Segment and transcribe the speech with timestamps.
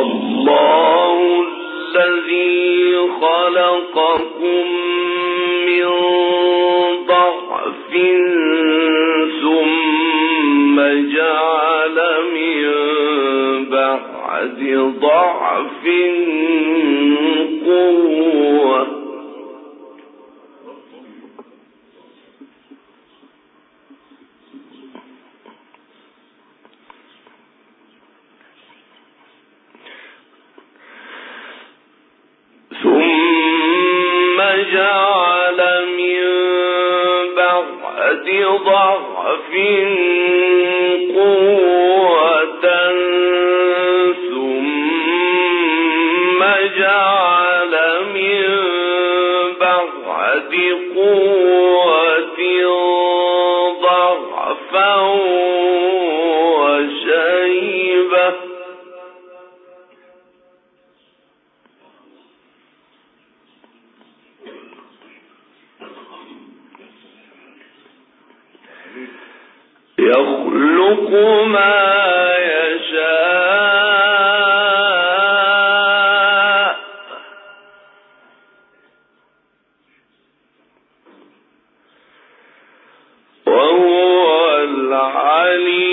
[0.00, 1.16] الله
[1.96, 4.66] الذي خلقكم
[34.72, 35.60] جعل
[35.96, 36.20] من
[37.36, 38.26] بعد
[38.64, 39.54] ضعف
[70.10, 71.10] يخلق
[71.46, 71.76] ما
[72.38, 73.20] يشاء.
[83.46, 85.89] وهو العليم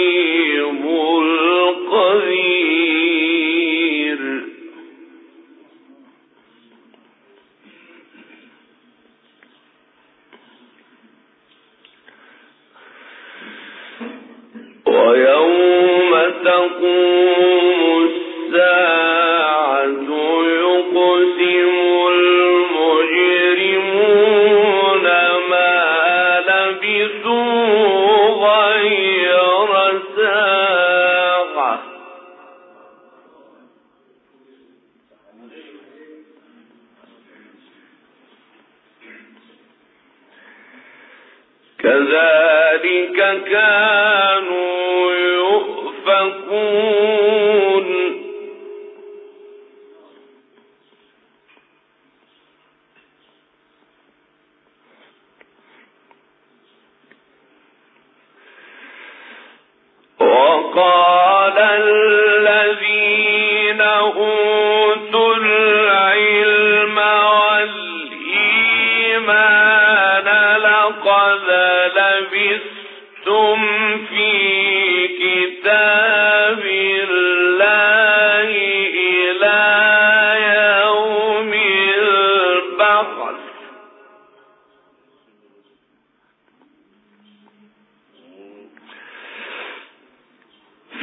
[41.87, 46.67] كذلك كانوا يؤفكون.
[60.19, 61.06] وقال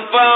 [0.00, 0.35] فعل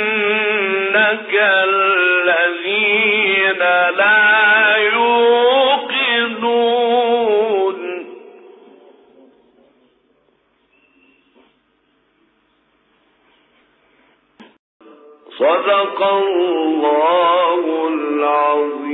[15.41, 18.90] صدق الله العظيم.